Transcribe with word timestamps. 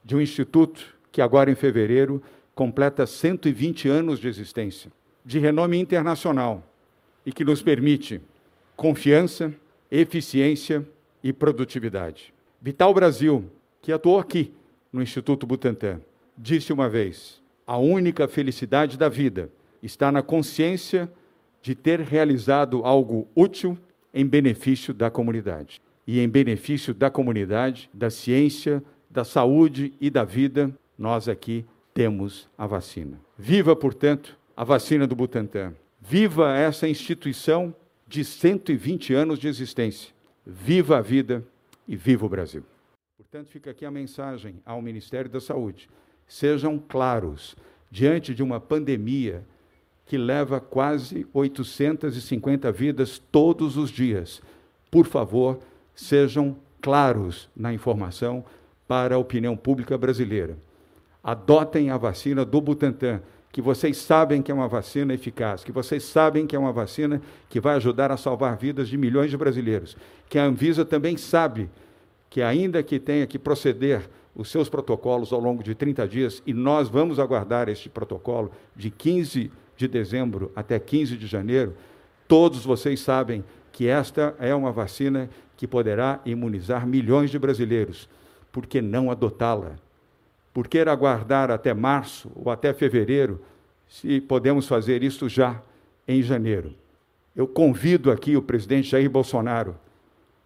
de 0.05 0.15
um 0.15 0.21
instituto 0.21 0.95
que 1.11 1.21
agora 1.21 1.51
em 1.51 1.57
fevereiro 1.57 2.23
completa 2.55 3.07
120 3.07 3.89
anos 3.89 4.19
de 4.19 4.29
existência, 4.29 4.91
de 5.25 5.39
renome 5.39 5.79
internacional 5.79 6.63
e 7.27 7.33
que 7.33 7.45
nos 7.45 7.63
permite 7.63 8.21
confiança, 8.77 9.53
eficiência 9.91 10.87
e 11.23 11.33
produtividade. 11.33 12.33
Vital 12.61 12.93
Brasil, 12.95 13.51
que 13.83 13.93
atuou 13.93 14.19
aqui 14.19 14.53
no 14.93 15.03
Instituto 15.03 15.47
Butantan, 15.47 16.01
disse 16.37 16.73
uma 16.73 16.89
vez: 16.89 17.43
a 17.67 17.77
única 17.77 18.29
felicidade 18.29 18.97
da 18.99 19.09
vida 19.09 19.51
está 19.83 20.13
na 20.13 20.23
consciência 20.23 21.11
de 21.63 21.75
ter 21.75 22.01
realizado 22.01 22.85
algo 22.85 23.27
útil 23.35 23.79
em 24.13 24.27
benefício 24.27 24.93
da 24.93 25.11
comunidade. 25.11 25.81
E 26.07 26.21
em 26.21 26.29
benefício 26.29 26.93
da 26.93 27.11
comunidade, 27.11 27.89
da 27.93 28.11
ciência, 28.11 28.83
da 29.09 29.25
saúde 29.25 29.95
e 30.01 30.11
da 30.11 30.25
vida, 30.25 30.71
nós 30.99 31.29
aqui 31.29 31.65
temos 31.95 32.49
a 32.59 32.67
vacina. 32.67 33.21
Viva, 33.39 33.77
portanto, 33.77 34.37
a 34.57 34.65
vacina 34.65 35.07
do 35.07 35.15
Butantan. 35.15 35.73
Viva 36.01 36.55
essa 36.55 36.89
instituição 36.89 37.75
de 38.07 38.25
120 38.25 39.15
anos 39.15 39.39
de 39.39 39.47
existência. 39.47 40.13
Viva 40.45 40.99
a 40.99 41.01
vida 41.01 41.43
e 41.87 41.95
viva 41.95 42.27
o 42.27 42.29
Brasil. 42.29 42.65
Portanto, 43.17 43.49
fica 43.49 43.71
aqui 43.71 43.87
a 43.87 43.91
mensagem 43.91 44.61
ao 44.67 44.83
Ministério 44.83 45.31
da 45.31 45.41
Saúde. 45.41 45.89
Sejam 46.27 46.79
claros, 46.79 47.57
diante 47.91 48.35
de 48.35 48.43
uma 48.43 48.61
pandemia 48.61 49.45
que 50.05 50.19
leva 50.19 50.61
quase 50.61 51.27
850 51.33 52.71
vidas 52.73 53.19
todos 53.19 53.77
os 53.77 53.91
dias. 53.91 54.43
Por 54.91 55.07
favor, 55.07 55.61
sejam 55.95 56.57
claros 56.83 57.49
na 57.57 57.73
informação 57.73 58.45
para 58.87 59.15
a 59.15 59.19
opinião 59.19 59.57
pública 59.57 59.97
brasileira 59.97 60.59
adotem 61.25 61.89
a 61.89 61.97
vacina 61.97 62.45
do 62.45 62.61
Butantan, 62.61 63.23
que 63.51 63.63
vocês 63.63 63.97
sabem 63.97 64.43
que 64.43 64.53
é 64.53 64.55
uma 64.55 64.69
vacina 64.69 65.15
eficaz, 65.15 65.65
que 65.65 65.73
vocês 65.73 66.05
sabem 66.05 66.47
que 66.47 66.55
é 66.55 66.59
uma 66.59 66.73
vacina 66.73 67.23
que 67.49 67.61
vai 67.61 67.77
ajudar 67.77 68.13
a 68.13 68.17
salvar 68.17 68.57
vidas 68.57 68.89
de 68.89 68.99
milhões 68.99 69.31
de 69.31 69.37
brasileiros, 69.37 69.97
que 70.29 70.39
a 70.39 70.45
Anvisa 70.45 70.85
também 70.85 71.17
sabe 71.17 71.71
que, 72.29 72.43
ainda 72.43 72.83
que 72.83 72.99
tenha 72.99 73.27
que 73.27 73.39
proceder 73.39 74.11
os 74.35 74.51
seus 74.51 74.69
protocolos 74.69 75.33
ao 75.33 75.41
longo 75.41 75.63
de 75.63 75.75
30 75.75 76.07
dias, 76.09 76.43
e 76.45 76.53
nós 76.53 76.89
vamos 76.89 77.19
aguardar 77.19 77.69
este 77.69 77.89
protocolo 77.89 78.51
de 78.75 78.91
15 78.91 79.51
de 79.77 79.89
dezembro 79.89 80.53
até 80.55 80.79
15 80.79 81.17
de 81.17 81.27
janeiro, 81.27 81.75
todos 82.27 82.65
vocês 82.65 83.01
sabem 83.01 83.45
que 83.71 83.87
esta 83.87 84.35
é 84.39 84.55
uma 84.55 84.73
vacina 84.73 85.31
que 85.57 85.67
poderá 85.67 86.21
imunizar 86.27 86.87
milhões 86.87 87.31
de 87.31 87.39
brasileiros. 87.39 88.09
Por 88.51 88.67
que 88.67 88.83
não 88.83 89.11
adotá-la? 89.11 89.77
Por 90.55 90.69
que 90.69 90.79
aguardar 90.79 91.51
até 91.51 91.75
março 91.75 92.31
ou 92.37 92.49
até 92.49 92.73
fevereiro, 92.73 93.43
se 93.89 94.21
podemos 94.21 94.69
fazer 94.69 95.03
isso 95.03 95.29
já 95.29 95.61
em 96.07 96.23
janeiro? 96.23 96.73
Eu 97.35 97.49
convido 97.49 98.09
aqui 98.09 98.37
o 98.37 98.43
presidente 98.43 98.91
Jair 98.91 99.11
Bolsonaro. 99.11 99.77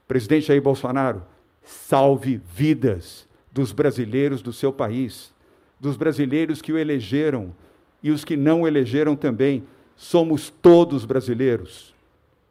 Presidente 0.08 0.46
Jair 0.46 0.62
Bolsonaro, 0.62 1.22
salve 1.62 2.40
vidas 2.48 3.28
dos 3.52 3.70
brasileiros 3.70 4.40
do 4.40 4.50
seu 4.50 4.72
país, 4.72 5.30
dos 5.78 5.94
brasileiros 5.94 6.62
que 6.62 6.72
o 6.72 6.78
elegeram 6.78 7.54
e 8.02 8.10
os 8.10 8.24
que 8.24 8.34
não 8.34 8.62
o 8.62 8.66
elegeram 8.66 9.14
também. 9.14 9.62
Somos 9.94 10.48
todos 10.48 11.04
brasileiros. 11.04 11.94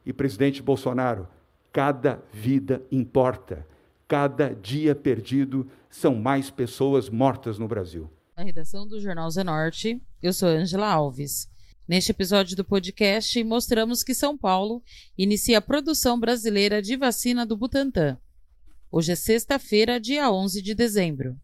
E 0.06 0.13
presidente 0.13 0.62
Bolsonaro, 0.62 1.28
cada 1.73 2.22
vida 2.31 2.84
importa 2.91 3.66
Cada 4.07 4.56
dia 4.56 4.95
perdido 4.95 5.69
são 5.90 6.16
mais 6.16 6.50
pessoas 6.50 7.09
mortas 7.09 7.59
no 7.59 7.68
Brasil. 7.68 8.09
Na 8.38 8.44
redação 8.44 8.88
do 8.88 9.01
Jornal 9.01 9.29
Zenorte, 9.29 10.01
eu 10.23 10.31
sou 10.31 10.47
Angela 10.47 10.88
Alves. 10.88 11.50
Neste 11.85 12.12
episódio 12.12 12.56
do 12.56 12.63
podcast, 12.63 13.44
mostramos 13.44 14.03
que 14.03 14.13
São 14.13 14.38
Paulo 14.38 14.81
inicia 15.17 15.57
a 15.57 15.62
produção 15.62 16.17
brasileira 16.17 16.81
de 16.81 16.96
vacina 16.96 17.46
do 17.46 17.57
Butantan. 17.57 18.17
Hoje 18.90 19.12
é 19.12 19.16
sexta-feira, 19.16 20.00
dia 20.00 20.31
11 20.31 20.62
de 20.62 20.73
dezembro. 20.73 21.35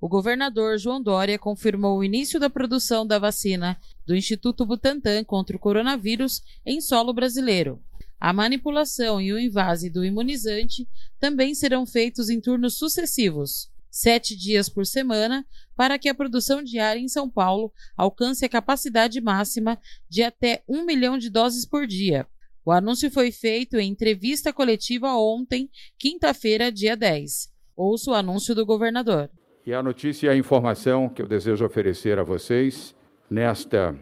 O 0.00 0.08
governador 0.08 0.78
João 0.78 1.02
Dória 1.02 1.38
confirmou 1.38 1.98
o 1.98 2.04
início 2.04 2.40
da 2.40 2.48
produção 2.48 3.06
da 3.06 3.18
vacina 3.18 3.78
do 4.06 4.16
Instituto 4.16 4.64
Butantan 4.64 5.24
contra 5.24 5.56
o 5.56 5.60
coronavírus 5.60 6.42
em 6.64 6.80
solo 6.80 7.12
brasileiro. 7.12 7.82
A 8.18 8.32
manipulação 8.32 9.20
e 9.20 9.32
o 9.32 9.38
invase 9.38 9.90
do 9.90 10.04
imunizante 10.04 10.88
também 11.20 11.54
serão 11.54 11.86
feitos 11.86 12.30
em 12.30 12.40
turnos 12.40 12.78
sucessivos, 12.78 13.70
sete 13.90 14.36
dias 14.36 14.68
por 14.68 14.86
semana, 14.86 15.46
para 15.76 15.98
que 15.98 16.08
a 16.08 16.14
produção 16.14 16.62
diária 16.62 17.00
em 17.00 17.08
São 17.08 17.28
Paulo 17.28 17.72
alcance 17.96 18.44
a 18.44 18.48
capacidade 18.48 19.20
máxima 19.20 19.78
de 20.08 20.22
até 20.22 20.62
um 20.68 20.84
milhão 20.84 21.18
de 21.18 21.28
doses 21.28 21.66
por 21.66 21.86
dia. 21.86 22.26
O 22.64 22.72
anúncio 22.72 23.10
foi 23.10 23.30
feito 23.30 23.76
em 23.76 23.90
entrevista 23.90 24.52
coletiva 24.52 25.14
ontem, 25.14 25.70
quinta-feira, 25.98 26.72
dia 26.72 26.96
10. 26.96 27.50
Ouço 27.76 28.10
o 28.10 28.14
anúncio 28.14 28.54
do 28.54 28.66
governador. 28.66 29.30
E 29.64 29.72
a 29.72 29.82
notícia 29.82 30.26
e 30.26 30.30
a 30.30 30.36
informação 30.36 31.08
que 31.08 31.20
eu 31.20 31.28
desejo 31.28 31.64
oferecer 31.64 32.18
a 32.18 32.22
vocês 32.22 32.94
nesta 33.30 33.98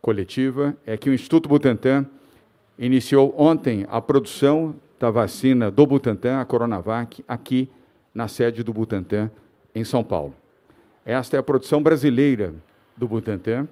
coletiva 0.00 0.76
é 0.86 0.96
que 0.96 1.10
o 1.10 1.14
Instituto 1.14 1.48
Butantan 1.48 2.08
iniciou 2.78 3.34
ontem 3.36 3.84
a 3.90 4.00
produção 4.00 4.74
da 4.98 5.10
vacina 5.10 5.70
do 5.70 5.86
Butantan, 5.86 6.40
a 6.40 6.44
Coronavac, 6.44 7.24
aqui 7.26 7.68
na 8.14 8.28
sede 8.28 8.62
do 8.62 8.72
Butantan, 8.72 9.30
em 9.74 9.84
São 9.84 10.04
Paulo. 10.04 10.34
Esta 11.04 11.36
é 11.36 11.40
a 11.40 11.42
produção 11.42 11.82
brasileira 11.82 12.54
do 12.96 13.08
Butantan, 13.08 13.68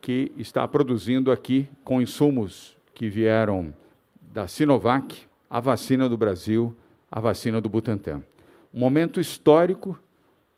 que 0.00 0.32
está 0.36 0.66
produzindo 0.66 1.30
aqui 1.30 1.68
com 1.84 2.00
insumos 2.00 2.76
que 2.94 3.08
vieram 3.08 3.74
da 4.20 4.46
Sinovac, 4.46 5.26
a 5.50 5.60
vacina 5.60 6.08
do 6.08 6.16
Brasil, 6.16 6.74
a 7.10 7.20
vacina 7.20 7.60
do 7.60 7.68
Butantan. 7.68 8.22
Um 8.72 8.80
momento 8.80 9.20
histórico 9.20 9.98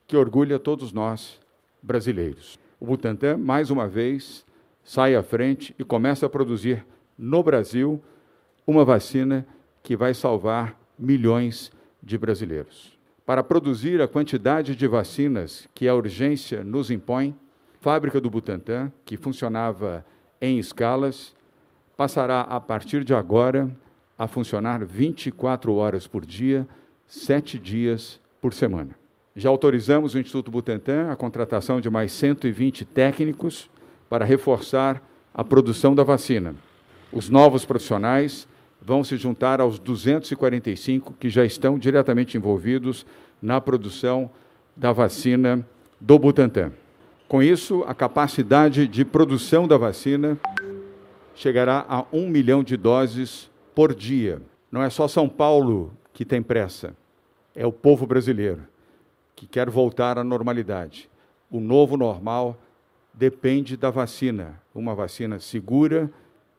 que 0.07 0.17
orgulha 0.17 0.59
todos 0.59 0.93
nós 0.93 1.41
brasileiros. 1.83 2.59
O 2.78 2.87
Butantan, 2.87 3.37
mais 3.37 3.71
uma 3.71 3.87
vez, 3.87 4.45
sai 4.83 5.15
à 5.15 5.22
frente 5.22 5.75
e 5.78 5.84
começa 5.84 6.27
a 6.27 6.28
produzir 6.28 6.84
no 7.20 7.42
Brasil 7.42 8.03
uma 8.66 8.82
vacina 8.82 9.47
que 9.82 9.94
vai 9.94 10.14
salvar 10.14 10.75
milhões 10.98 11.70
de 12.03 12.16
brasileiros. 12.16 12.98
Para 13.26 13.44
produzir 13.44 14.00
a 14.00 14.08
quantidade 14.08 14.75
de 14.75 14.86
vacinas 14.88 15.69
que 15.75 15.86
a 15.86 15.94
urgência 15.94 16.64
nos 16.64 16.91
impõe, 16.91 17.36
a 17.78 17.82
fábrica 17.82 18.20
do 18.20 18.30
Butantan, 18.30 18.91
que 19.04 19.19
funcionava 19.19 20.04
em 20.41 20.59
escalas, 20.59 21.34
passará 21.97 22.41
a 22.41 22.59
partir 22.59 23.04
de 23.04 23.14
agora 23.14 23.70
a 24.19 24.26
funcionar 24.26 24.84
24 24.84 25.75
horas 25.75 26.06
por 26.06 26.25
dia, 26.25 26.66
sete 27.06 27.59
dias 27.59 28.18
por 28.41 28.54
semana. 28.54 28.95
Já 29.36 29.50
autorizamos 29.50 30.15
o 30.15 30.18
Instituto 30.18 30.50
Butantan 30.50 31.10
a 31.10 31.16
contratação 31.16 31.80
de 31.80 31.91
mais 31.91 32.12
120 32.12 32.84
técnicos 32.86 33.71
para 34.09 34.24
reforçar 34.24 35.03
a 35.33 35.45
produção 35.45 35.95
da 35.95 36.03
vacina. 36.03 36.54
Os 37.12 37.28
novos 37.28 37.65
profissionais 37.65 38.47
vão 38.80 39.03
se 39.03 39.16
juntar 39.16 39.60
aos 39.60 39.78
245 39.78 41.15
que 41.18 41.28
já 41.28 41.45
estão 41.45 41.78
diretamente 41.78 42.36
envolvidos 42.36 43.04
na 43.42 43.60
produção 43.60 44.30
da 44.77 44.92
vacina 44.92 45.66
do 46.01 46.18
Butantan. 46.18 46.72
Com 47.28 47.42
isso, 47.42 47.84
a 47.86 47.95
capacidade 47.95 48.86
de 48.86 49.04
produção 49.04 49.66
da 49.66 49.77
vacina 49.77 50.39
chegará 51.34 51.84
a 51.89 52.04
um 52.12 52.28
milhão 52.28 52.62
de 52.62 52.77
doses 52.77 53.51
por 53.74 53.95
dia. 53.95 54.41
Não 54.71 54.83
é 54.83 54.89
só 54.89 55.09
São 55.09 55.28
Paulo 55.28 55.92
que 56.12 56.24
tem 56.24 56.42
pressa, 56.42 56.95
é 57.54 57.66
o 57.66 57.72
povo 57.72 58.07
brasileiro 58.07 58.62
que 59.34 59.47
quer 59.47 59.68
voltar 59.68 60.18
à 60.18 60.24
normalidade. 60.24 61.09
O 61.51 61.60
novo 61.60 61.97
normal 61.97 62.57
depende 63.12 63.77
da 63.77 63.91
vacina, 63.91 64.60
uma 64.74 64.95
vacina 64.95 65.41
segura 65.41 66.10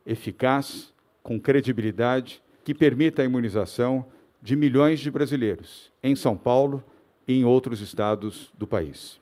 eficaz, 0.06 0.94
com 1.24 1.40
credibilidade, 1.40 2.42
que 2.64 2.74
permita 2.74 3.22
a 3.22 3.26
imunização 3.26 4.06
de 4.42 4.56
milhões 4.56 5.00
de 5.00 5.12
brasileiros 5.12 5.92
em 6.02 6.16
São 6.16 6.36
Paulo 6.36 6.84
e 7.28 7.34
em 7.34 7.46
outros 7.46 7.82
estados 7.82 8.52
do 8.58 8.66
país. 8.66 9.20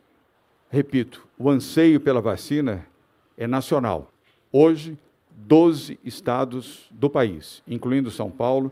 Repito, 0.69 1.27
o 1.37 1.49
anseio 1.49 1.99
pela 1.99 2.21
vacina 2.21 2.85
é 3.37 3.47
nacional. 3.47 4.11
Hoje, 4.51 4.97
12 5.31 5.99
estados 6.03 6.87
do 6.91 7.09
país, 7.09 7.63
incluindo 7.67 8.11
São 8.11 8.29
Paulo, 8.29 8.71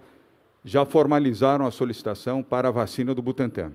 já 0.64 0.86
formalizaram 0.86 1.66
a 1.66 1.72
solicitação 1.72 2.44
para 2.44 2.68
a 2.68 2.72
vacina 2.72 3.16
do 3.16 3.22
Butantan. 3.22 3.72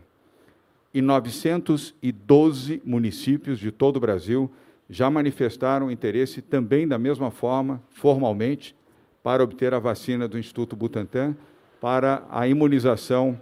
E 0.93 1.00
912 1.00 2.82
municípios 2.84 3.58
de 3.58 3.73
todo 3.73 3.96
o 3.96 4.00
Brasil 4.00 4.50
já 4.93 5.09
manifestaram 5.09 5.91
interesse 5.91 6.43
também 6.43 6.87
da 6.87 6.99
mesma 6.99 7.31
forma, 7.31 7.83
formalmente, 7.94 8.77
para 9.23 9.43
obter 9.43 9.73
a 9.73 9.79
vacina 9.79 10.29
do 10.29 10.39
Instituto 10.39 10.77
Butantan 10.77 11.35
para 11.81 12.27
a 12.31 12.47
imunização 12.47 13.41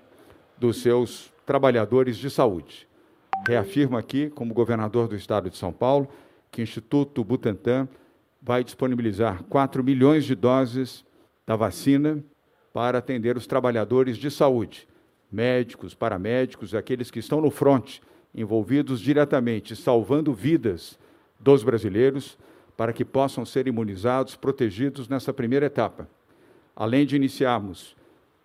dos 0.56 0.80
seus 0.80 1.32
trabalhadores 1.44 2.16
de 2.16 2.30
saúde. 2.30 2.86
Reafirmo 3.48 3.96
aqui, 3.96 4.30
como 4.30 4.54
governador 4.54 5.08
do 5.08 5.16
estado 5.16 5.50
de 5.50 5.56
São 5.56 5.72
Paulo, 5.72 6.06
que 6.52 6.60
o 6.60 6.62
Instituto 6.62 7.24
Butantan 7.24 7.88
vai 8.40 8.62
disponibilizar 8.62 9.42
4 9.44 9.82
milhões 9.82 10.24
de 10.24 10.36
doses 10.36 11.04
da 11.44 11.56
vacina 11.56 12.22
para 12.72 12.98
atender 12.98 13.36
os 13.36 13.48
trabalhadores 13.48 14.16
de 14.16 14.30
saúde, 14.30 14.86
médicos, 15.32 15.94
paramédicos, 15.94 16.76
aqueles 16.76 17.10
que 17.10 17.18
estão 17.18 17.40
no 17.40 17.50
fronte, 17.50 18.00
envolvidos 18.32 19.00
diretamente, 19.00 19.74
salvando 19.74 20.32
vidas 20.32 20.96
dos 21.40 21.64
brasileiros, 21.64 22.38
para 22.76 22.92
que 22.92 23.04
possam 23.04 23.44
ser 23.44 23.66
imunizados, 23.66 24.36
protegidos 24.36 25.08
nessa 25.08 25.32
primeira 25.32 25.66
etapa. 25.66 26.08
Além 26.76 27.04
de 27.04 27.16
iniciarmos, 27.16 27.96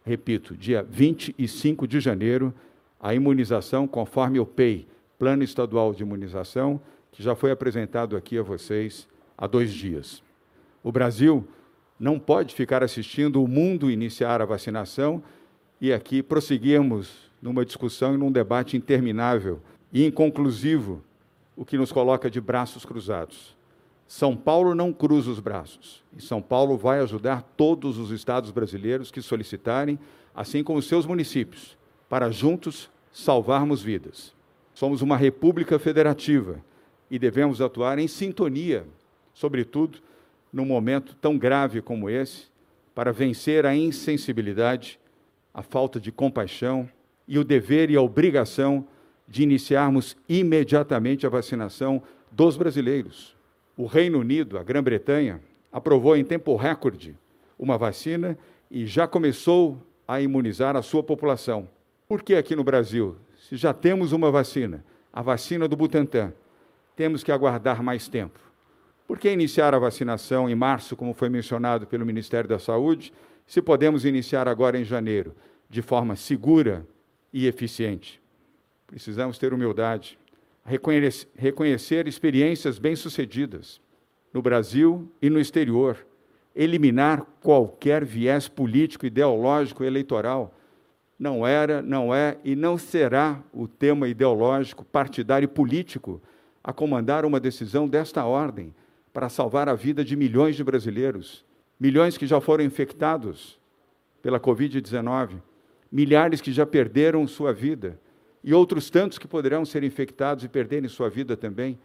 repito, 0.03 0.55
dia 0.55 0.85
25 0.89 1.87
de 1.87 1.99
janeiro, 1.99 2.53
a 2.99 3.13
imunização 3.13 3.87
conforme 3.87 4.39
o 4.39 4.45
PEI, 4.45 4.87
Plano 5.19 5.43
Estadual 5.43 5.93
de 5.93 6.03
Imunização, 6.03 6.81
que 7.11 7.23
já 7.23 7.35
foi 7.35 7.51
apresentado 7.51 8.17
aqui 8.17 8.37
a 8.37 8.41
vocês 8.41 9.07
há 9.37 9.47
dois 9.47 9.73
dias. 9.73 10.21
O 10.83 10.91
Brasil 10.91 11.47
não 11.99 12.19
pode 12.19 12.53
ficar 12.53 12.83
assistindo 12.83 13.41
o 13.41 13.47
mundo 13.47 13.89
iniciar 13.89 14.41
a 14.41 14.45
vacinação 14.45 15.23
e 15.79 15.93
aqui 15.93 16.21
prosseguirmos 16.21 17.31
numa 17.41 17.65
discussão 17.65 18.13
e 18.13 18.17
num 18.17 18.31
debate 18.31 18.75
interminável 18.75 19.61
e 19.93 20.05
inconclusivo, 20.05 21.01
o 21.55 21.65
que 21.65 21.77
nos 21.77 21.91
coloca 21.91 22.29
de 22.29 22.41
braços 22.41 22.85
cruzados. 22.85 23.55
São 24.07 24.35
Paulo 24.35 24.75
não 24.75 24.93
cruza 24.93 25.31
os 25.31 25.39
braços. 25.39 26.03
E 26.15 26.21
São 26.21 26.41
Paulo 26.41 26.77
vai 26.77 26.99
ajudar 26.99 27.41
todos 27.57 27.97
os 27.97 28.11
estados 28.11 28.51
brasileiros 28.51 29.11
que 29.11 29.21
solicitarem, 29.21 29.97
assim 30.33 30.63
como 30.63 30.79
os 30.79 30.87
seus 30.87 31.05
municípios, 31.05 31.77
para 32.07 32.29
juntos 32.29 32.89
salvarmos 33.11 33.81
vidas. 33.81 34.33
Somos 34.73 35.01
uma 35.01 35.17
república 35.17 35.79
federativa 35.79 36.61
e 37.09 37.17
devemos 37.17 37.61
atuar 37.61 37.97
em 37.97 38.07
sintonia, 38.07 38.85
sobretudo 39.33 39.99
num 40.51 40.65
momento 40.65 41.15
tão 41.15 41.37
grave 41.37 41.81
como 41.81 42.09
esse, 42.09 42.47
para 42.93 43.11
vencer 43.11 43.65
a 43.65 43.75
insensibilidade, 43.75 44.99
a 45.53 45.61
falta 45.61 45.99
de 45.99 46.11
compaixão 46.11 46.89
e 47.27 47.39
o 47.39 47.43
dever 47.43 47.89
e 47.89 47.95
a 47.95 48.01
obrigação 48.01 48.87
de 49.27 49.43
iniciarmos 49.43 50.15
imediatamente 50.27 51.25
a 51.25 51.29
vacinação 51.29 52.01
dos 52.31 52.57
brasileiros. 52.57 53.35
O 53.77 53.85
Reino 53.85 54.19
Unido, 54.19 54.57
a 54.57 54.63
Grã-Bretanha, 54.63 55.41
aprovou 55.71 56.15
em 56.15 56.23
tempo 56.23 56.55
recorde 56.55 57.15
uma 57.57 57.77
vacina 57.77 58.37
e 58.69 58.85
já 58.85 59.07
começou 59.07 59.81
a 60.07 60.21
imunizar 60.21 60.75
a 60.75 60.81
sua 60.81 61.03
população. 61.03 61.67
Por 62.07 62.21
que 62.21 62.35
aqui 62.35 62.55
no 62.55 62.63
Brasil, 62.63 63.15
se 63.37 63.55
já 63.55 63.73
temos 63.73 64.11
uma 64.11 64.29
vacina, 64.29 64.85
a 65.11 65.21
vacina 65.21 65.67
do 65.67 65.75
Butantan, 65.75 66.33
temos 66.95 67.23
que 67.23 67.31
aguardar 67.31 67.81
mais 67.81 68.07
tempo? 68.07 68.39
Por 69.07 69.19
que 69.19 69.29
iniciar 69.29 69.73
a 69.73 69.79
vacinação 69.79 70.49
em 70.49 70.55
março, 70.55 70.95
como 70.95 71.13
foi 71.13 71.29
mencionado 71.29 71.85
pelo 71.85 72.05
Ministério 72.05 72.49
da 72.49 72.57
Saúde, 72.57 73.13
se 73.45 73.61
podemos 73.61 74.05
iniciar 74.05 74.47
agora 74.47 74.79
em 74.79 74.83
janeiro, 74.83 75.35
de 75.69 75.81
forma 75.81 76.15
segura 76.15 76.85
e 77.31 77.47
eficiente? 77.47 78.21
Precisamos 78.87 79.37
ter 79.37 79.53
humildade, 79.53 80.17
reconhecer, 80.63 81.27
reconhecer 81.35 82.07
experiências 82.07 82.77
bem-sucedidas 82.77 83.81
no 84.33 84.41
Brasil 84.41 85.09
e 85.21 85.29
no 85.29 85.39
exterior, 85.39 86.05
eliminar 86.55 87.25
qualquer 87.41 88.03
viés 88.03 88.47
político, 88.47 89.05
ideológico, 89.05 89.83
eleitoral. 89.83 90.53
Não 91.17 91.47
era, 91.47 91.81
não 91.81 92.13
é 92.13 92.37
e 92.43 92.55
não 92.55 92.77
será 92.77 93.41
o 93.53 93.67
tema 93.67 94.07
ideológico, 94.07 94.83
partidário 94.83 95.45
e 95.45 95.47
político 95.47 96.21
a 96.63 96.73
comandar 96.73 97.25
uma 97.25 97.39
decisão 97.39 97.87
desta 97.87 98.25
ordem 98.25 98.73
para 99.13 99.29
salvar 99.29 99.69
a 99.69 99.75
vida 99.75 100.03
de 100.03 100.15
milhões 100.15 100.55
de 100.55 100.63
brasileiros, 100.63 101.45
milhões 101.79 102.17
que 102.17 102.27
já 102.27 102.41
foram 102.41 102.63
infectados 102.63 103.59
pela 104.21 104.39
Covid-19, 104.39 105.41
milhares 105.91 106.41
que 106.41 106.51
já 106.51 106.65
perderam 106.65 107.25
sua 107.27 107.53
vida 107.53 107.99
e 108.45 108.53
outros 108.53 108.91
tantos 108.91 109.17
que 109.17 109.27
poderão 109.27 109.65
ser 109.65 109.83
infectados 109.83 110.43
e 110.43 110.47
perderem 110.47 110.87
sua 110.87 111.09
vida 111.09 111.35
também. 111.35 111.79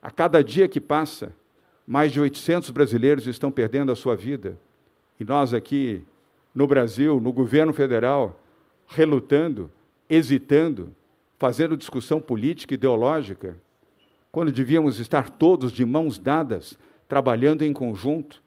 A 0.00 0.12
cada 0.12 0.44
dia 0.44 0.68
que 0.68 0.80
passa, 0.80 1.34
mais 1.84 2.12
de 2.12 2.20
800 2.20 2.70
brasileiros 2.70 3.26
estão 3.26 3.50
perdendo 3.50 3.90
a 3.90 3.96
sua 3.96 4.14
vida. 4.14 4.56
E 5.18 5.24
nós 5.24 5.52
aqui 5.52 6.04
no 6.54 6.68
Brasil, 6.68 7.20
no 7.20 7.32
governo 7.32 7.72
federal, 7.72 8.40
relutando, 8.86 9.68
hesitando, 10.08 10.94
fazendo 11.36 11.76
discussão 11.76 12.20
política, 12.20 12.74
ideológica, 12.74 13.56
quando 14.30 14.52
devíamos 14.52 15.00
estar 15.00 15.28
todos 15.28 15.72
de 15.72 15.84
mãos 15.84 16.16
dadas, 16.16 16.78
trabalhando 17.08 17.62
em 17.62 17.72
conjunto 17.72 18.40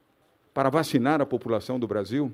para 0.54 0.70
vacinar 0.70 1.22
a 1.22 1.26
população 1.26 1.78
do 1.78 1.88
Brasil? 1.88 2.32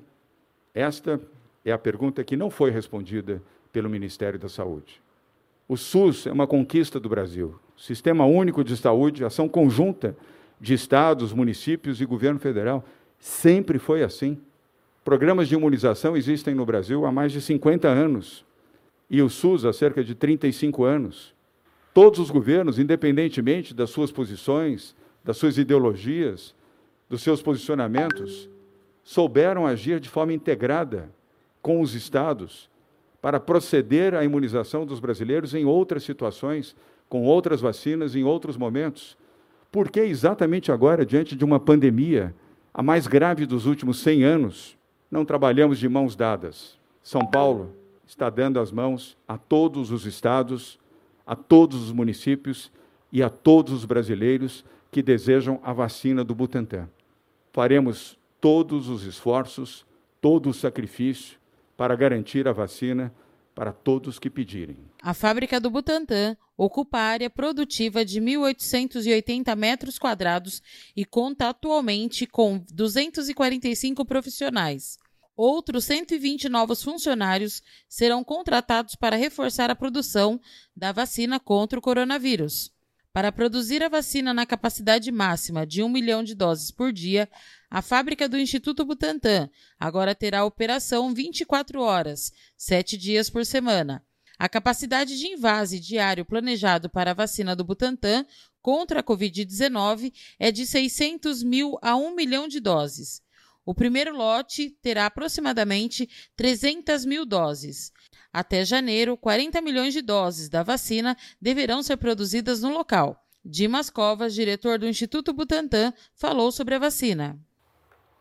Esta 0.72 1.20
é 1.64 1.72
a 1.72 1.78
pergunta 1.78 2.22
que 2.22 2.36
não 2.36 2.50
foi 2.50 2.70
respondida 2.70 3.42
pelo 3.72 3.90
Ministério 3.90 4.38
da 4.38 4.48
Saúde. 4.48 5.02
O 5.66 5.76
SUS 5.76 6.26
é 6.26 6.32
uma 6.32 6.46
conquista 6.46 7.00
do 7.00 7.08
Brasil. 7.08 7.58
Sistema 7.76 8.26
Único 8.26 8.62
de 8.62 8.76
Saúde, 8.76 9.24
ação 9.24 9.48
conjunta 9.48 10.14
de 10.60 10.74
estados, 10.74 11.32
municípios 11.32 12.00
e 12.00 12.04
governo 12.04 12.38
federal. 12.38 12.84
Sempre 13.18 13.78
foi 13.78 14.02
assim. 14.02 14.38
Programas 15.02 15.48
de 15.48 15.54
imunização 15.54 16.16
existem 16.16 16.54
no 16.54 16.66
Brasil 16.66 17.06
há 17.06 17.12
mais 17.12 17.32
de 17.32 17.40
50 17.40 17.88
anos 17.88 18.44
e 19.08 19.22
o 19.22 19.30
SUS 19.30 19.64
há 19.64 19.72
cerca 19.72 20.04
de 20.04 20.14
35 20.14 20.84
anos. 20.84 21.34
Todos 21.94 22.18
os 22.18 22.30
governos, 22.30 22.78
independentemente 22.78 23.72
das 23.72 23.88
suas 23.88 24.12
posições, 24.12 24.94
das 25.22 25.38
suas 25.38 25.56
ideologias, 25.56 26.54
dos 27.08 27.22
seus 27.22 27.40
posicionamentos, 27.40 28.50
souberam 29.02 29.66
agir 29.66 29.98
de 29.98 30.10
forma 30.10 30.32
integrada 30.32 31.10
com 31.62 31.80
os 31.80 31.94
estados 31.94 32.68
para 33.24 33.40
proceder 33.40 34.14
à 34.14 34.22
imunização 34.22 34.84
dos 34.84 35.00
brasileiros 35.00 35.54
em 35.54 35.64
outras 35.64 36.02
situações, 36.02 36.76
com 37.08 37.22
outras 37.22 37.58
vacinas, 37.58 38.14
em 38.14 38.22
outros 38.22 38.54
momentos. 38.54 39.16
Por 39.72 39.90
que 39.90 40.00
exatamente 40.00 40.70
agora, 40.70 41.06
diante 41.06 41.34
de 41.34 41.42
uma 41.42 41.58
pandemia, 41.58 42.34
a 42.74 42.82
mais 42.82 43.06
grave 43.06 43.46
dos 43.46 43.64
últimos 43.64 44.00
100 44.00 44.24
anos, 44.24 44.76
não 45.10 45.24
trabalhamos 45.24 45.78
de 45.78 45.88
mãos 45.88 46.14
dadas? 46.14 46.78
São 47.02 47.24
Paulo 47.24 47.74
está 48.06 48.28
dando 48.28 48.60
as 48.60 48.70
mãos 48.70 49.16
a 49.26 49.38
todos 49.38 49.90
os 49.90 50.04
estados 50.04 50.78
a 51.26 51.34
todos 51.34 51.82
os 51.82 51.92
municípios 51.92 52.70
e 53.10 53.22
a 53.22 53.30
todos 53.30 53.72
os 53.72 53.86
brasileiros 53.86 54.66
que 54.90 55.02
desejam 55.02 55.58
a 55.62 55.72
vacina 55.72 56.22
do 56.22 56.34
Butantan. 56.34 56.90
Faremos 57.54 58.18
todos 58.38 58.90
os 58.90 59.02
esforços, 59.02 59.86
todo 60.20 60.50
o 60.50 60.52
sacrifício 60.52 61.42
para 61.76 61.96
garantir 61.96 62.46
a 62.46 62.52
vacina 62.52 63.12
para 63.54 63.72
todos 63.72 64.18
que 64.18 64.28
pedirem. 64.28 64.76
A 65.00 65.14
fábrica 65.14 65.60
do 65.60 65.70
Butantan 65.70 66.36
ocupa 66.56 66.98
área 66.98 67.30
produtiva 67.30 68.04
de 68.04 68.20
1.880 68.20 69.54
metros 69.56 69.98
quadrados 69.98 70.62
e 70.96 71.04
conta 71.04 71.48
atualmente 71.48 72.26
com 72.26 72.64
245 72.72 74.04
profissionais. 74.04 74.98
Outros 75.36 75.84
120 75.84 76.48
novos 76.48 76.82
funcionários 76.82 77.60
serão 77.88 78.22
contratados 78.22 78.94
para 78.94 79.16
reforçar 79.16 79.68
a 79.68 79.74
produção 79.74 80.40
da 80.76 80.92
vacina 80.92 81.40
contra 81.40 81.78
o 81.78 81.82
coronavírus. 81.82 82.73
Para 83.14 83.30
produzir 83.30 83.80
a 83.80 83.88
vacina 83.88 84.34
na 84.34 84.44
capacidade 84.44 85.12
máxima 85.12 85.64
de 85.64 85.84
1 85.84 85.88
milhão 85.88 86.24
de 86.24 86.34
doses 86.34 86.72
por 86.72 86.92
dia, 86.92 87.30
a 87.70 87.80
fábrica 87.80 88.28
do 88.28 88.36
Instituto 88.36 88.84
Butantan 88.84 89.48
agora 89.78 90.16
terá 90.16 90.44
operação 90.44 91.14
24 91.14 91.80
horas, 91.80 92.32
7 92.56 92.96
dias 92.96 93.30
por 93.30 93.46
semana. 93.46 94.04
A 94.36 94.48
capacidade 94.48 95.16
de 95.16 95.28
invase 95.28 95.78
diário 95.78 96.24
planejado 96.24 96.90
para 96.90 97.12
a 97.12 97.14
vacina 97.14 97.54
do 97.54 97.62
Butantan 97.62 98.26
contra 98.60 98.98
a 98.98 99.04
Covid-19 99.04 100.12
é 100.36 100.50
de 100.50 100.66
600 100.66 101.44
mil 101.44 101.78
a 101.80 101.94
1 101.94 102.16
milhão 102.16 102.48
de 102.48 102.58
doses. 102.58 103.22
O 103.64 103.72
primeiro 103.72 104.12
lote 104.12 104.70
terá 104.82 105.06
aproximadamente 105.06 106.10
300 106.34 107.04
mil 107.04 107.24
doses. 107.24 107.92
Até 108.34 108.64
janeiro, 108.64 109.16
40 109.16 109.60
milhões 109.60 109.94
de 109.94 110.02
doses 110.02 110.48
da 110.48 110.64
vacina 110.64 111.16
deverão 111.40 111.84
ser 111.84 111.96
produzidas 111.96 112.60
no 112.60 112.74
local. 112.74 113.24
Dimas 113.44 113.88
Covas, 113.88 114.34
diretor 114.34 114.76
do 114.76 114.88
Instituto 114.88 115.32
Butantan, 115.32 115.94
falou 116.16 116.50
sobre 116.50 116.74
a 116.74 116.80
vacina. 116.80 117.38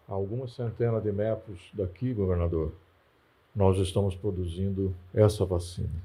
A 0.08 0.14
algumas 0.14 0.54
centenas 0.54 1.02
de 1.02 1.12
metros 1.12 1.60
daqui, 1.74 2.14
governador, 2.14 2.76
nós 3.56 3.80
estamos 3.80 4.16
produzindo 4.16 4.96
essa 5.12 5.46
vacina. 5.46 6.04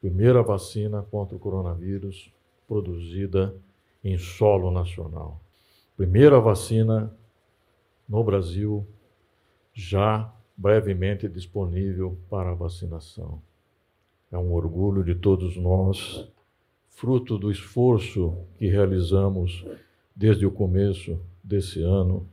Primeira 0.00 0.42
vacina 0.42 1.06
contra 1.08 1.36
o 1.36 1.38
coronavírus 1.38 2.28
produzida 2.66 3.54
em 4.02 4.18
solo 4.18 4.72
nacional. 4.72 5.40
Primeira 5.96 6.40
vacina 6.40 7.16
no 8.08 8.24
Brasil 8.24 8.84
já 9.72 10.28
brevemente 10.56 11.28
disponível 11.28 12.18
para 12.28 12.54
vacinação. 12.54 13.40
É 14.30 14.38
um 14.38 14.52
orgulho 14.52 15.04
de 15.04 15.14
todos 15.14 15.56
nós, 15.56 16.26
fruto 16.88 17.36
do 17.36 17.50
esforço 17.50 18.36
que 18.58 18.66
realizamos 18.66 19.64
desde 20.14 20.46
o 20.46 20.50
começo 20.50 21.18
desse 21.42 21.82
ano, 21.82 22.26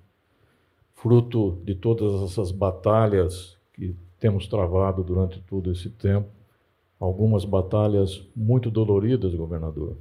fruto 0.94 1.58
de 1.64 1.76
todas 1.76 2.22
essas 2.30 2.52
batalhas 2.52 3.58
que 3.74 3.96
temos 4.20 4.48
travado 4.48 5.04
durante 5.04 5.42
todo 5.42 5.72
esse 5.72 5.90
tempo, 5.90 6.30
algumas 7.00 7.46
batalhas 7.46 8.28
muito 8.36 8.70
doloridas, 8.70 9.34
governador, 9.34 9.98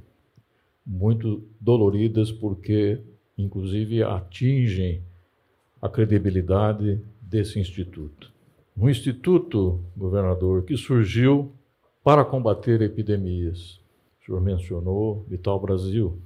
muito 0.85 1.43
doloridas 1.59 2.31
porque, 2.31 2.99
inclusive, 3.37 4.03
atingem 4.03 5.01
a 5.81 5.87
credibilidade 5.87 7.01
desse 7.29 7.59
instituto. 7.59 8.31
Um 8.75 8.89
instituto, 8.89 9.79
governador, 9.95 10.63
que 10.63 10.75
surgiu 10.75 11.51
para 12.03 12.25
combater 12.25 12.81
epidemias. 12.81 13.79
O 14.19 14.25
senhor 14.25 14.41
mencionou 14.41 15.25
Vital 15.27 15.59
Brasil, 15.59 16.17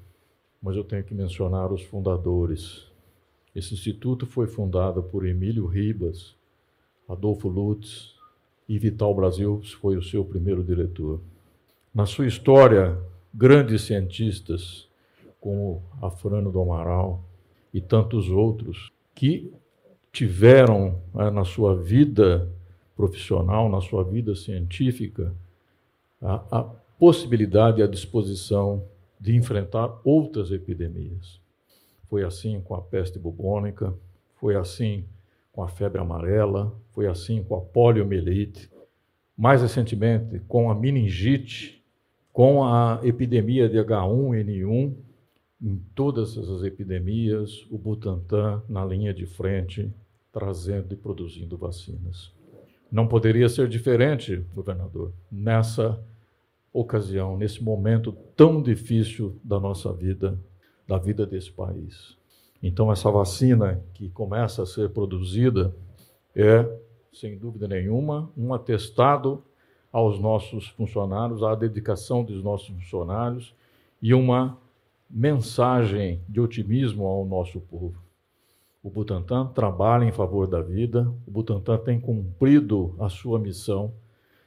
mas 0.62 0.78
eu 0.78 0.84
tenho 0.84 1.04
que 1.04 1.14
mencionar 1.14 1.74
os 1.74 1.82
fundadores. 1.82 2.88
Esse 3.54 3.74
instituto 3.74 4.26
foi 4.26 4.48
fundado 4.48 5.04
por 5.04 5.26
Emílio 5.26 5.66
Ribas, 5.66 6.36
Adolfo 7.08 7.50
Lutz 7.50 8.16
e 8.68 8.80
Vital 8.80 9.14
Brasil 9.14 9.62
foi 9.82 9.98
o 9.98 10.04
seu 10.04 10.24
primeiro 10.24 10.64
diretor. 10.64 11.20
Na 11.94 12.06
sua 12.06 12.28
história, 12.28 12.98
grandes 13.34 13.82
cientistas 13.82 14.88
como 15.42 15.84
Afrano 16.02 16.50
do 16.50 16.62
Amaral 16.62 17.22
e 17.74 17.82
tantos 17.82 18.30
outros 18.30 18.90
que 19.14 19.52
tiveram 20.14 21.02
né, 21.14 21.32
na 21.32 21.44
sua 21.44 21.76
vida 21.76 22.48
profissional, 22.96 23.68
na 23.68 23.82
sua 23.82 24.04
vida 24.04 24.36
científica, 24.36 25.34
a, 26.22 26.60
a 26.60 26.64
possibilidade 27.00 27.82
e 27.82 27.84
a 27.84 27.88
disposição 27.88 28.86
de 29.20 29.36
enfrentar 29.36 30.00
outras 30.04 30.52
epidemias. 30.52 31.42
Foi 32.08 32.24
assim 32.24 32.62
com 32.62 32.76
a 32.76 32.82
peste 32.82 33.18
bubônica, 33.18 33.92
foi 34.36 34.56
assim 34.56 35.04
com 35.52 35.64
a 35.64 35.68
febre 35.68 36.00
amarela, 36.00 36.72
foi 36.92 37.08
assim 37.08 37.44
com 37.44 37.56
a 37.56 37.62
poliomielite, 37.62 38.70
mais 39.36 39.64
recentemente 39.64 40.40
com 40.48 40.70
a 40.70 40.76
meningite, 40.76 41.84
com 42.32 42.64
a 42.64 43.00
epidemia 43.04 43.68
de 43.68 43.78
H1N1, 43.78 44.94
em 45.62 45.78
todas 45.96 46.38
essas 46.38 46.64
epidemias, 46.64 47.66
o 47.72 47.78
Butantan 47.78 48.62
na 48.68 48.86
linha 48.86 49.14
de 49.14 49.26
frente, 49.26 49.90
trazendo 50.34 50.94
e 50.94 50.98
produzindo 50.98 51.56
vacinas. 51.56 52.34
Não 52.92 53.08
poderia 53.08 53.48
ser 53.48 53.70
diferente, 53.70 54.38
governador, 54.54 55.14
nessa 55.32 56.04
ocasião, 56.74 57.38
nesse 57.38 57.64
momento 57.64 58.12
tão 58.36 58.62
difícil 58.62 59.40
da 59.44 59.60
nossa 59.60 59.94
vida, 59.94 60.40
da 60.88 60.98
vida 60.98 61.26
desse 61.26 61.52
país. 61.52 62.18
Então, 62.62 62.92
essa 62.92 63.12
vacina 63.12 63.82
que 63.94 64.10
começa 64.10 64.64
a 64.64 64.66
ser 64.66 64.90
produzida 64.90 65.74
é, 66.36 66.68
sem 67.14 67.38
dúvida 67.38 67.68
nenhuma, 67.68 68.32
um 68.36 68.54
atestado 68.54 69.44
aos 69.92 70.20
nossos 70.20 70.68
funcionários, 70.70 71.44
à 71.44 71.54
dedicação 71.54 72.24
dos 72.24 72.44
nossos 72.44 72.70
funcionários 72.70 73.54
e 74.02 74.14
uma 74.14 74.58
mensagem 75.08 76.20
de 76.28 76.42
otimismo 76.42 77.06
ao 77.06 77.24
nosso 77.24 77.60
povo. 77.62 78.03
O 78.84 78.90
Butantan 78.90 79.48
trabalha 79.48 80.04
em 80.04 80.12
favor 80.12 80.46
da 80.46 80.62
vida, 80.62 81.10
o 81.26 81.32
Butantan 81.32 81.78
tem 81.78 82.02
cumprido 82.02 82.94
a 83.00 83.08
sua 83.08 83.40
missão, 83.40 83.94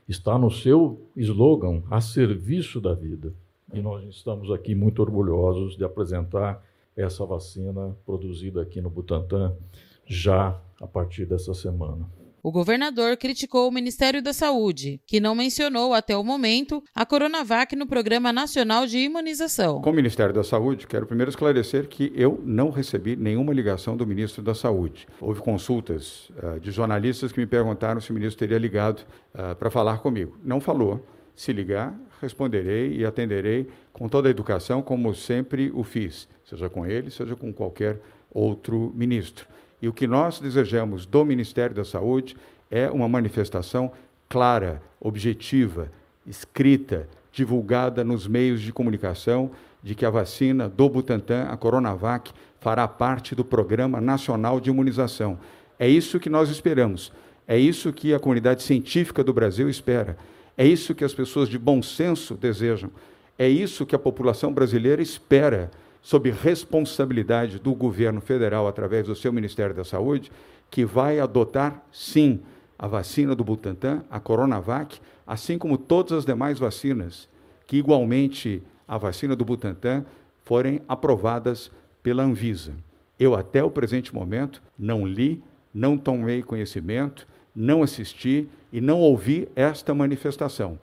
está 0.07 0.39
no 0.39 0.51
seu 0.51 1.11
slogan, 1.17 1.83
a 1.91 2.03
serviço 2.03 2.79
da 2.79 2.93
vida. 2.93 3.33
E 3.73 3.81
nós 3.81 4.05
estamos 4.05 4.53
aqui 4.53 4.75
muito 4.75 5.01
orgulhosos 5.01 5.75
de 5.75 5.85
apresentar 5.85 6.63
essa 6.95 7.25
vacina 7.25 7.97
produzida 8.05 8.61
aqui 8.61 8.79
no 8.79 8.91
Butantan 8.91 9.57
já 10.05 10.61
a 10.83 10.87
partir 10.87 11.25
dessa 11.25 11.55
semana. 11.55 12.07
O 12.47 12.53
governador 12.53 13.17
criticou 13.17 13.69
o 13.69 13.73
Ministério 13.73 14.23
da 14.23 14.33
Saúde, 14.33 15.01
que 15.05 15.19
não 15.19 15.35
mencionou 15.35 15.93
até 15.93 16.17
o 16.17 16.23
momento 16.23 16.81
a 16.95 17.05
Coronavac 17.05 17.75
no 17.75 17.89
Programa 17.89 18.33
Nacional 18.33 18.87
de 18.87 18.99
Imunização. 18.99 19.83
Com 19.83 19.91
o 19.91 19.93
Ministério 19.93 20.33
da 20.33 20.45
Saúde, 20.45 20.87
quero 20.87 21.09
primeiro 21.09 21.29
esclarecer 21.29 21.89
que 21.89 22.13
eu 22.15 22.41
não 22.45 22.71
recebi 22.71 23.17
nenhuma 23.17 23.53
ligação 23.53 23.97
do 23.97 24.07
ministro 24.07 24.45
da 24.45 24.55
Saúde. 24.55 25.09
Houve 25.21 25.41
consultas 25.41 26.31
uh, 26.41 26.61
de 26.61 26.71
jornalistas 26.71 27.33
que 27.33 27.41
me 27.41 27.49
perguntaram 27.49 28.01
se 28.01 28.13
o 28.13 28.15
ministro 28.15 28.39
teria 28.39 28.59
ligado 28.59 29.01
uh, 29.35 29.57
para 29.57 29.69
falar 29.69 29.99
comigo. 29.99 30.39
Não 30.45 30.61
falou. 30.61 31.05
Se 31.35 31.53
ligar, 31.53 31.99
responderei 32.23 32.97
e 32.97 33.05
atenderei 33.05 33.67
com 33.93 34.09
toda 34.09 34.29
a 34.29 34.31
educação, 34.31 34.83
como 34.83 35.13
sempre 35.17 35.73
o 35.75 35.83
fiz, 35.83 36.29
seja 36.45 36.71
com 36.71 36.87
ele, 36.87 37.11
seja 37.11 37.35
com 37.35 37.53
qualquer 37.53 38.01
outro 38.31 38.93
ministro. 38.95 39.49
E 39.81 39.89
o 39.89 39.93
que 39.93 40.07
nós 40.07 40.41
desejamos 40.41 41.07
do 41.07 41.25
Ministério 41.25 41.75
da 41.75 41.85
Saúde 41.85 42.37
é 42.71 42.91
uma 42.91 43.09
manifestação 43.09 43.93
clara, 44.29 44.83
objetiva, 45.01 45.91
escrita, 46.27 47.09
divulgada 47.33 48.03
nos 48.03 48.27
meios 48.27 48.61
de 48.61 48.73
comunicação 48.73 49.51
de 49.83 49.95
que 49.95 50.05
a 50.05 50.11
vacina 50.11 50.69
do 50.69 50.89
Butantan, 50.89 51.45
a 51.45 51.57
Coronavac, 51.57 52.33
fará 52.59 52.89
parte 52.89 53.35
do 53.35 53.45
Programa 53.45 54.01
Nacional 54.01 54.59
de 54.59 54.71
Imunização. 54.71 55.39
É 55.79 55.89
isso 55.89 56.19
que 56.19 56.31
nós 56.31 56.49
esperamos. 56.49 57.13
É 57.47 57.57
isso 57.57 57.93
que 57.93 58.13
a 58.13 58.19
comunidade 58.19 58.63
científica 58.63 59.23
do 59.23 59.33
Brasil 59.33 59.69
espera. 59.69 60.17
É 60.57 60.67
isso 60.67 60.95
que 60.95 61.05
as 61.05 61.15
pessoas 61.15 61.49
de 61.49 61.59
bom 61.59 61.83
senso 61.83 62.35
desejam. 62.35 62.91
É 63.39 63.49
isso 63.49 63.87
que 63.87 63.95
a 63.95 63.99
população 63.99 64.53
brasileira 64.53 65.03
espera 65.03 65.71
sob 66.07 66.31
responsabilidade 66.31 67.59
do 67.59 67.75
governo 67.75 68.21
federal, 68.21 68.69
através 68.69 69.09
do 69.09 69.17
seu 69.17 69.33
Ministério 69.33 69.75
da 69.75 69.83
Saúde, 69.83 70.31
que 70.71 70.85
vai 70.85 71.19
adotar, 71.19 71.85
sim, 71.91 72.39
a 72.79 72.87
vacina 72.87 73.35
do 73.35 73.43
Butantan, 73.43 74.05
a 74.09 74.21
Coronavac, 74.21 75.01
assim 75.27 75.59
como 75.59 75.77
todas 75.77 76.13
as 76.13 76.25
demais 76.25 76.61
vacinas, 76.61 77.29
que 77.67 77.77
igualmente 77.77 78.63
a 78.87 78.97
vacina 78.97 79.35
do 79.35 79.45
Butantan 79.45 80.05
forem 80.45 80.81
aprovadas 80.87 81.73
pela 82.05 82.23
Anvisa. 82.23 82.75
Eu, 83.19 83.35
até 83.35 83.65
o 83.65 83.71
presente 83.71 84.15
momento, 84.15 84.63
não 84.79 85.05
li, 85.05 85.43
não 85.75 85.99
tomei 85.99 86.41
conhecimento, 86.41 87.27
não 87.53 87.83
assisti 87.83 88.49
e 88.73 88.81
não 88.81 89.01
ouvi 89.01 89.49
esta 89.57 89.93
manifestação. 89.93 90.79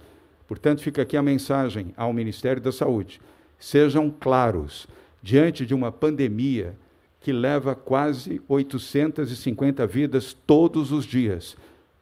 Portanto, 0.45 0.81
fica 0.81 1.01
aqui 1.01 1.15
a 1.15 1.23
mensagem 1.23 1.93
ao 1.95 2.11
Ministério 2.11 2.61
da 2.61 2.73
Saúde: 2.73 3.21
sejam 3.57 4.09
claros 4.11 4.85
diante 5.23 5.65
de 5.65 5.73
uma 5.73 5.91
pandemia 5.91 6.75
que 7.21 7.31
leva 7.31 7.73
quase 7.73 8.41
850 8.49 9.87
vidas 9.87 10.35
todos 10.45 10.91
os 10.91 11.05
dias. 11.05 11.55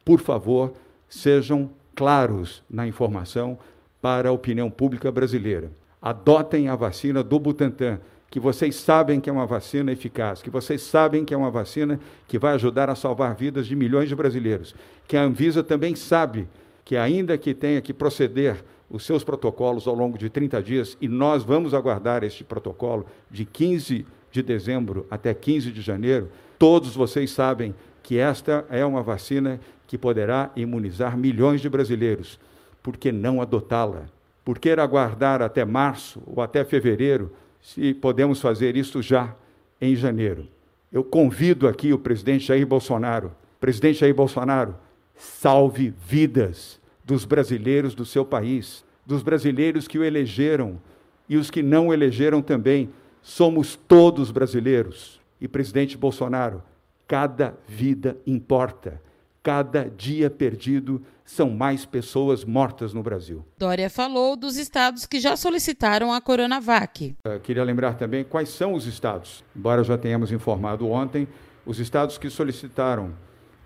Por 0.04 0.18
favor, 0.18 0.74
sejam 1.08 1.70
claros 1.94 2.62
na 2.68 2.86
informação 2.86 3.56
para 4.00 4.28
a 4.28 4.32
opinião 4.32 4.68
pública 4.68 5.12
brasileira. 5.12 5.70
Adotem 6.00 6.68
a 6.68 6.74
vacina 6.74 7.22
do 7.22 7.38
Butantan, 7.38 8.00
que 8.28 8.40
vocês 8.40 8.74
sabem 8.74 9.20
que 9.20 9.30
é 9.30 9.32
uma 9.32 9.46
vacina 9.46 9.92
eficaz, 9.92 10.42
que 10.42 10.50
vocês 10.50 10.82
sabem 10.82 11.24
que 11.24 11.32
é 11.32 11.36
uma 11.36 11.50
vacina 11.50 12.00
que 12.26 12.38
vai 12.38 12.54
ajudar 12.54 12.90
a 12.90 12.96
salvar 12.96 13.36
vidas 13.36 13.68
de 13.68 13.76
milhões 13.76 14.08
de 14.08 14.16
brasileiros, 14.16 14.74
que 15.06 15.16
a 15.16 15.22
Anvisa 15.22 15.62
também 15.62 15.94
sabe 15.94 16.48
que, 16.84 16.96
ainda 16.96 17.38
que 17.38 17.54
tenha 17.54 17.80
que 17.80 17.92
proceder 17.92 18.64
os 18.92 19.06
seus 19.06 19.24
protocolos 19.24 19.88
ao 19.88 19.94
longo 19.94 20.18
de 20.18 20.28
30 20.28 20.62
dias 20.62 20.98
e 21.00 21.08
nós 21.08 21.42
vamos 21.42 21.72
aguardar 21.72 22.22
este 22.22 22.44
protocolo 22.44 23.06
de 23.30 23.46
15 23.46 24.06
de 24.30 24.42
dezembro 24.42 25.06
até 25.10 25.32
15 25.32 25.72
de 25.72 25.80
janeiro. 25.80 26.28
Todos 26.58 26.94
vocês 26.94 27.30
sabem 27.30 27.74
que 28.02 28.18
esta 28.18 28.66
é 28.68 28.84
uma 28.84 29.02
vacina 29.02 29.58
que 29.86 29.96
poderá 29.96 30.50
imunizar 30.54 31.16
milhões 31.16 31.62
de 31.62 31.70
brasileiros. 31.70 32.38
Por 32.82 32.98
que 32.98 33.10
não 33.10 33.40
adotá-la? 33.40 34.04
Por 34.44 34.58
que 34.58 34.70
aguardar 34.70 35.40
até 35.40 35.64
março 35.64 36.22
ou 36.26 36.42
até 36.42 36.62
fevereiro, 36.62 37.32
se 37.62 37.94
podemos 37.94 38.40
fazer 38.40 38.76
isso 38.76 39.00
já 39.00 39.34
em 39.80 39.96
janeiro? 39.96 40.46
Eu 40.92 41.02
convido 41.02 41.66
aqui 41.66 41.94
o 41.94 41.98
presidente 41.98 42.44
Jair 42.44 42.66
Bolsonaro. 42.66 43.32
Presidente 43.58 44.00
Jair 44.00 44.14
Bolsonaro, 44.14 44.74
salve 45.14 45.94
vidas 46.06 46.81
dos 47.04 47.24
brasileiros 47.24 47.94
do 47.94 48.04
seu 48.04 48.24
país, 48.24 48.84
dos 49.06 49.22
brasileiros 49.22 49.88
que 49.88 49.98
o 49.98 50.04
elegeram 50.04 50.80
e 51.28 51.36
os 51.36 51.50
que 51.50 51.62
não 51.62 51.92
elegeram 51.92 52.42
também. 52.42 52.90
Somos 53.22 53.76
todos 53.76 54.30
brasileiros. 54.30 55.20
E 55.40 55.46
presidente 55.46 55.96
Bolsonaro, 55.96 56.62
cada 57.06 57.54
vida 57.66 58.16
importa. 58.26 59.00
Cada 59.42 59.84
dia 59.84 60.30
perdido 60.30 61.02
são 61.24 61.50
mais 61.50 61.84
pessoas 61.84 62.44
mortas 62.44 62.92
no 62.92 63.02
Brasil. 63.02 63.44
Dória 63.58 63.88
falou 63.88 64.36
dos 64.36 64.56
estados 64.56 65.06
que 65.06 65.18
já 65.18 65.36
solicitaram 65.36 66.12
a 66.12 66.20
Coronavac. 66.20 67.16
Uh, 67.26 67.40
queria 67.40 67.64
lembrar 67.64 67.94
também 67.94 68.24
quais 68.24 68.50
são 68.50 68.74
os 68.74 68.86
estados. 68.86 69.42
Embora 69.56 69.82
já 69.82 69.96
tenhamos 69.96 70.30
informado 70.30 70.88
ontem, 70.88 71.26
os 71.64 71.78
estados 71.78 72.18
que 72.18 72.28
solicitaram 72.28 73.12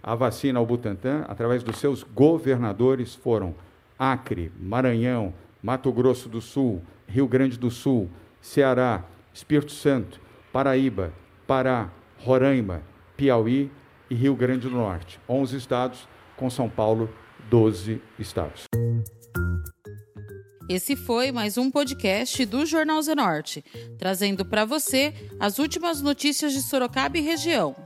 a 0.06 0.14
vacina 0.14 0.60
ao 0.60 0.64
Butantan, 0.64 1.24
através 1.26 1.64
dos 1.64 1.78
seus 1.78 2.04
governadores, 2.04 3.16
foram 3.16 3.56
Acre, 3.98 4.52
Maranhão, 4.56 5.34
Mato 5.60 5.90
Grosso 5.90 6.28
do 6.28 6.40
Sul, 6.40 6.80
Rio 7.08 7.26
Grande 7.26 7.58
do 7.58 7.72
Sul, 7.72 8.08
Ceará, 8.40 9.04
Espírito 9.34 9.72
Santo, 9.72 10.20
Paraíba, 10.52 11.12
Pará, 11.44 11.90
Roraima, 12.20 12.82
Piauí 13.16 13.68
e 14.08 14.14
Rio 14.14 14.36
Grande 14.36 14.68
do 14.68 14.76
Norte. 14.76 15.18
11 15.28 15.56
estados, 15.56 16.08
com 16.36 16.48
São 16.48 16.70
Paulo, 16.70 17.10
12 17.50 18.00
estados. 18.16 18.62
Esse 20.68 20.94
foi 20.94 21.32
mais 21.32 21.58
um 21.58 21.68
podcast 21.68 22.44
do 22.46 22.64
Jornal 22.64 23.02
Zenorte, 23.02 23.64
trazendo 23.98 24.44
para 24.44 24.64
você 24.64 25.12
as 25.40 25.58
últimas 25.58 26.00
notícias 26.00 26.52
de 26.52 26.62
Sorocaba 26.62 27.18
e 27.18 27.20
região. 27.20 27.85